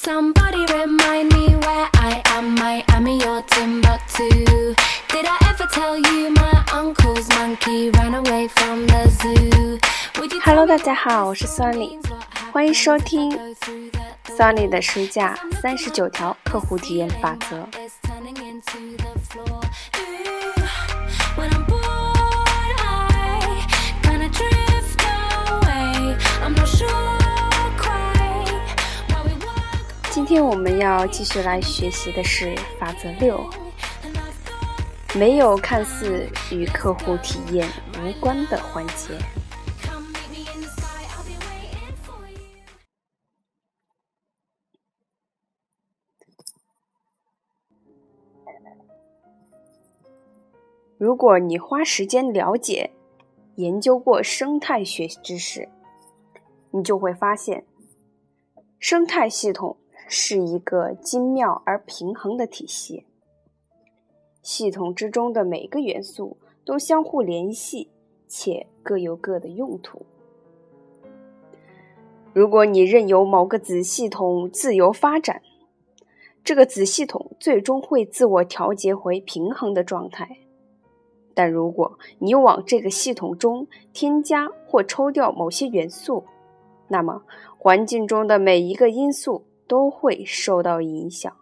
[0.00, 2.54] Somebody remind me where I am.
[2.54, 4.28] Miami or Timbuktu.
[5.08, 9.80] Did I ever tell you my uncle's monkey ran away from the zoo?
[10.44, 11.98] Hello，大家好，我是 Sunny，
[12.52, 13.36] 欢迎收听
[14.36, 17.68] Sunny 的书架三十九条客户体验法则。
[21.36, 21.66] When I'm
[22.78, 23.66] I
[24.02, 26.16] kinda drift away.
[26.40, 27.17] I'm not sure
[30.28, 33.42] 今天我们要继续来学习的是法则六，
[35.18, 39.18] 没有看似与客户体验无关的环节。
[50.98, 52.90] 如果你花时间了解、
[53.54, 55.70] 研究过生态学知识，
[56.70, 57.64] 你就会发现，
[58.78, 63.04] 生态系统是一个精妙而平衡的体系。
[64.42, 67.90] 系统之中的每个元素都相互联系，
[68.26, 70.06] 且各有各的用途。
[72.32, 75.42] 如果你任由某个子系统自由发展，
[76.42, 80.38] 这个子系统最终会自我调节回平衡的状态。
[81.34, 86.24] 但如果你往这个系统中添加或抽掉某些元素，
[86.88, 87.22] 那么
[87.58, 91.32] 环境中的每一个因素都会受到影响。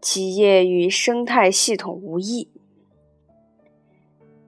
[0.00, 2.48] 企业与生态系统无异，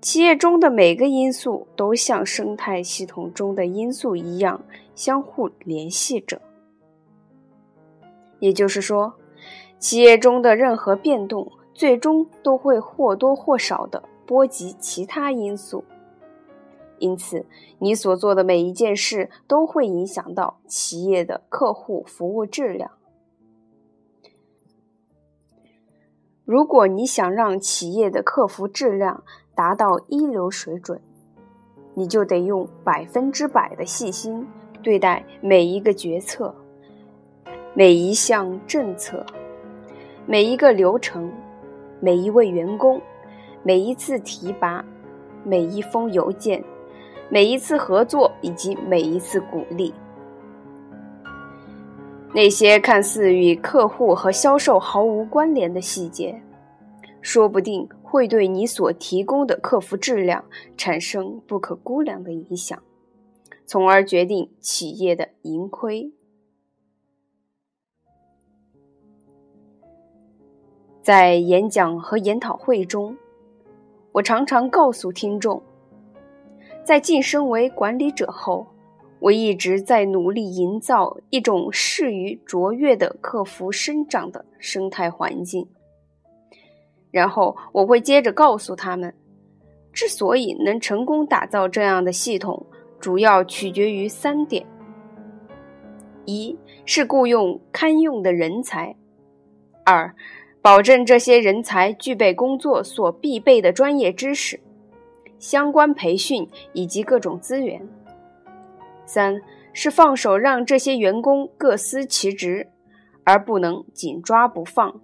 [0.00, 6.40] 企业中的每个因素都像生态系统中的因素一样相互联系着。
[8.40, 9.14] 也就是说，
[9.78, 15.84] 企业中的任何变动最终都会或多或少的波及其他因素，
[17.04, 17.44] 因此，
[17.80, 22.92] 你所做的每一件事都会影响到企业的客户服务质量。
[26.46, 29.22] 如果你想让企业的客服质量
[29.54, 30.98] 达到一流水准，
[31.94, 34.46] 你就得用百分之百的细心
[34.82, 36.54] 对待每一个决策、
[37.74, 39.26] 每一项政策、
[40.26, 41.30] 每一个流程、
[42.00, 42.98] 每一位员工、
[43.62, 44.82] 每一次提拔、
[45.44, 46.64] 每一封邮件、
[47.28, 49.92] 每一次合作以及每一次鼓励。
[52.32, 56.42] 那些看似与客户和销售毫无关联的细节，
[57.20, 60.44] 说不定会对你所提供的客服质量
[60.76, 62.82] 产生不可估量的影响，
[63.66, 66.12] 从而决定企业的盈亏。
[71.02, 73.16] 在演讲和研讨会中，
[74.10, 75.62] 我常常告诉听众，
[76.84, 78.66] 在晋升为管理者后，
[79.18, 85.66] 我一直在努力营造一种适于卓越的客服生长的生态环境。
[87.10, 89.14] 然后我会接着告诉他们，
[89.92, 92.66] 之所以能成功打造这样的系统，
[93.00, 94.66] 主要取决于三点：
[96.26, 98.94] 一是雇佣堪用的人才；
[99.84, 100.14] 二，
[100.60, 104.60] 保证这些人才具备工作所必备的专业知识、
[105.44, 107.82] 相关培训以及各种资源；
[109.04, 109.42] 三
[109.74, 112.68] 是放手让这些员工各司其职，
[113.24, 114.98] 而不能紧抓不放。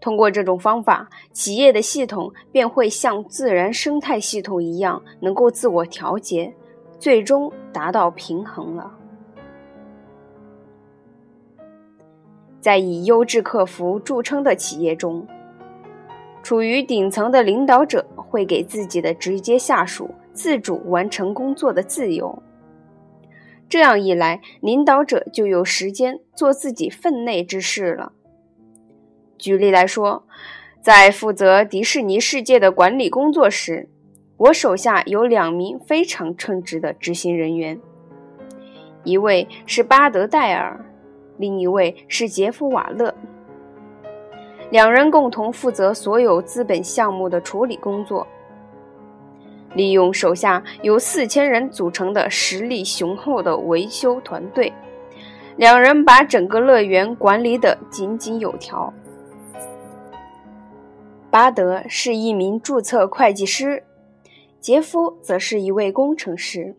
[0.00, 6.54] 通过这种方法，企业的系统便会像自然生态系统一样，能够自我调节，
[7.00, 8.94] 最终达到平衡了。
[12.60, 15.26] 在以优质客服著称的企业中，
[16.40, 22.42] 处于顶层的领导者会给自己的直接下属自主完成工作的自由。
[23.68, 28.10] 这样一来，领导者就有时间做自己分内之事了。
[29.38, 30.24] 举例来说，
[30.80, 33.88] 在负责迪士尼世界的管理工作时，
[34.36, 37.78] 我手下有两名非常称职的执行人员，
[39.04, 40.84] 一位是巴德戴尔，
[41.38, 43.14] 另一位是杰夫瓦勒。
[44.74, 48.26] 两人共同负责所有资本项目的处理工作，
[49.72, 54.72] 利用手下由四千人组成的实力雄厚的维修团队，
[55.54, 58.92] 两人把整个乐园管理得井井有条。
[61.30, 63.84] 巴德是一名注册会计师，
[64.58, 66.74] 杰夫则是一位工程师。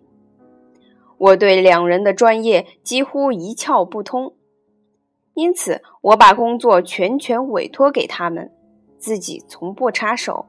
[1.17, 4.33] 我对两人的专业几乎一窍不通，
[5.35, 8.51] 因此我把工作全权委托给他们，
[8.97, 10.47] 自己从不插手。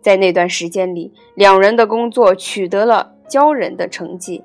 [0.00, 4.42] 在那段时间里，两人的工作取得了骄人的成绩，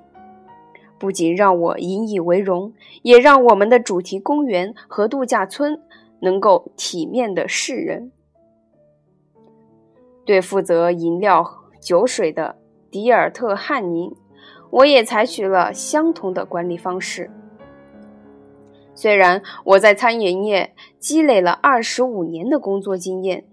[0.99, 2.73] 不仅让我引以为荣，
[3.03, 5.81] 也让我们的主题公园和度假村
[6.19, 8.11] 能够体面的示人。
[10.25, 11.47] 对负责饮料
[11.79, 12.57] 酒水的
[12.91, 14.15] 迪尔特汉宁，
[14.71, 17.31] 我也采取了相同的管理方式。
[18.97, 23.43] 虽然我在餐饮业积累了二十五年的工作经验，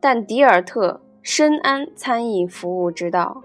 [0.00, 3.42] 但迪尔特深谙餐饮服务之道，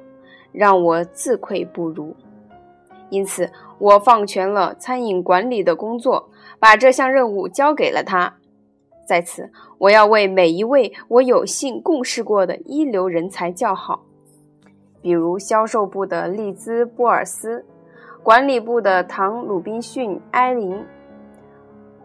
[0.51, 2.13] 让我自愧不如。
[3.09, 3.49] 因此，
[3.79, 6.29] 我放权了餐饮管理的工作，
[6.59, 8.35] 把这项任务交给了他。
[9.07, 14.03] 在此，我要为每一位我有幸共事过的一流人才叫好，
[15.01, 17.65] 比如销售部的利兹·波尔斯，
[18.21, 20.77] 管理部的唐·鲁滨逊、埃琳。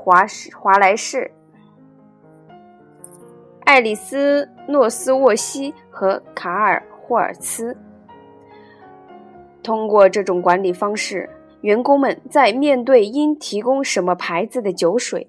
[0.07, 1.33] 华士、华莱士、
[3.65, 7.77] 爱丽丝·诺斯沃西和卡尔·霍尔茨。
[9.65, 11.29] 通过这种管理方式，
[11.63, 15.29] 员工们在面对应提供什么牌子的酒水、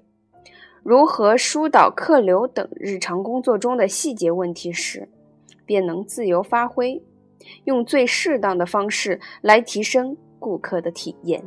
[0.83, 5.09] 如何疏导客流等日常工作中的细节问题时，
[5.65, 7.01] 便能自由发挥，
[7.63, 11.43] 用最适当的方式来提升顾客的体验。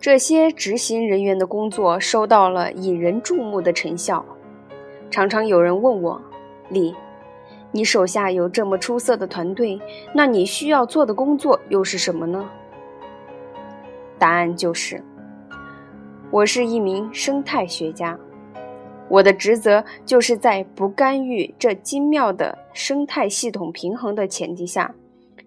[0.00, 4.24] 这些执行人员的工作收到了引人注目的成效。
[5.10, 6.18] 常常有人问我
[6.70, 6.94] ：“李，
[7.70, 9.78] 你手下有这么出色的团队，
[10.14, 12.48] 那你需要做的工作又是什么呢？”
[14.18, 15.04] 答案就是：
[16.30, 18.18] 我是一名生态学家，
[19.10, 24.94] 我的职责就是在不干预这精妙的生态系统平衡的前提下，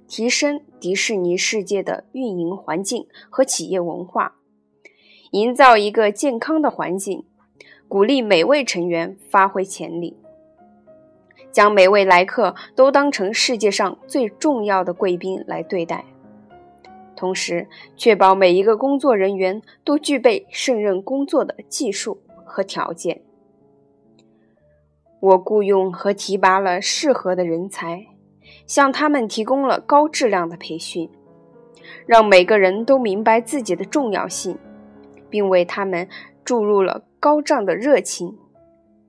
[0.07, 4.35] 提升迪士尼世界的运营环境和企业文化。
[5.33, 7.25] 营造一个健康的环境，
[7.87, 10.15] 鼓励每位成员发挥潜力，
[11.51, 16.05] 将每位来客都当成世界上最重要的贵宾来对待，
[17.15, 23.19] 同时确保每一个工作人员都具备胜任工作的技术和条件。
[25.19, 28.05] 我雇佣和提拔了适合的人才，
[28.67, 31.09] 向他们提供了高质量的培训，
[32.05, 34.55] 让每个人都明白自己的重要性。
[35.33, 36.07] 并为他们
[36.45, 38.37] 注入了高涨的热情，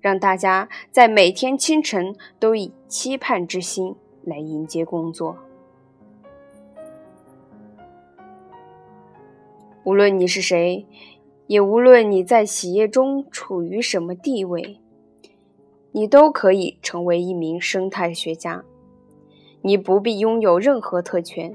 [0.01, 5.37] 让大家在每天清晨都以期盼之心来迎接工作。
[9.85, 10.87] 无论你是谁，
[11.47, 14.81] 也无论你在企业中处于什么地位，
[15.93, 18.65] 你都可以成为一名生态学家。
[19.61, 21.55] 你不必拥有任何特权，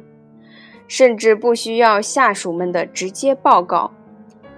[0.87, 3.91] 甚至不需要下属们的直接报告。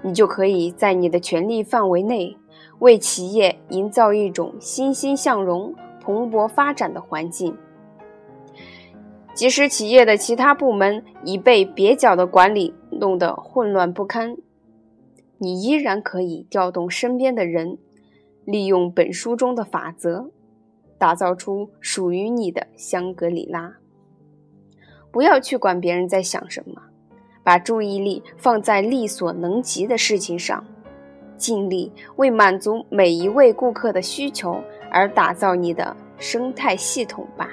[0.04, 2.38] 你就可以在你的权力范围内，
[2.80, 7.56] 为企业营造一种欣欣向荣、蓬勃发展的环境。
[9.34, 14.36] 即使企业的其他部门已被蹩脚的管理弄得混乱不堪，
[15.38, 17.78] 你依然可以调动身边的人，
[18.44, 20.32] 利用本书中的法则，
[20.98, 23.78] 打造出属于你的香格里拉。
[25.12, 26.91] 不要去管别人在想什么。
[27.44, 30.64] 把注意力放在力所能及的事情上，
[31.38, 34.62] 尽力为满足每一位顾客的需求
[34.92, 37.50] 而打造你的生态系统吧。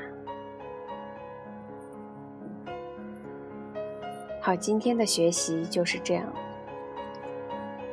[4.41, 6.25] 好，今天的学习就是这样。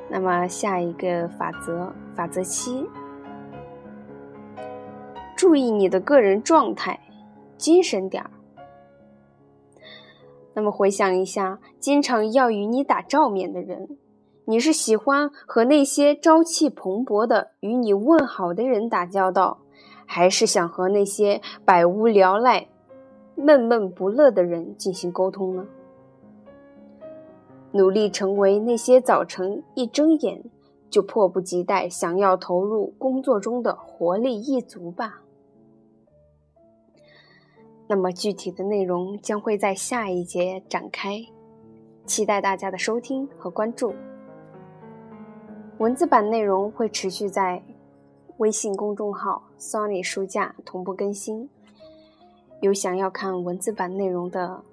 [0.08, 2.86] 那么下一个法则，法则七：
[5.36, 7.00] 注意你的个人状态，
[7.58, 8.30] 精神点儿。
[10.56, 13.98] 那么回想一下，经常要与你打照面的人，
[14.46, 19.60] 你是喜欢和那些朝气蓬勃的与你问好的人打交道，
[20.06, 22.68] 还是想和那些百无聊赖、
[23.36, 25.66] 闷闷不乐的人进行沟通呢？
[27.74, 30.42] 努力成为那些早晨一睁眼
[30.90, 35.20] 就迫不及待想要投入工作中的活力一族吧。
[37.88, 41.24] 那么具体的内容将会在下一节展开，
[42.06, 43.94] 期待大家的收听和关注。
[45.78, 47.62] 文字版内容会持续在
[48.38, 51.50] 微信公众号 “Sony 书架”同步更新，
[52.62, 54.64] 有想要看文字版内容的，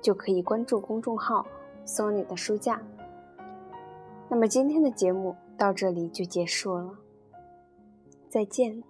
[0.00, 1.46] 就可以关注公众号
[1.84, 2.80] “Sony 的书架”。
[4.28, 6.90] 那么今天的节目到这里就结束了，
[8.28, 8.82] 再见。